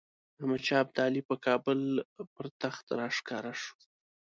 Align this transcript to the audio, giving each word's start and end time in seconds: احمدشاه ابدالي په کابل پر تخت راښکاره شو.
احمدشاه 0.39 0.79
ابدالي 0.85 1.21
په 1.29 1.35
کابل 1.45 1.79
پر 2.33 2.45
تخت 2.61 2.85
راښکاره 2.99 3.53
شو. 3.61 3.73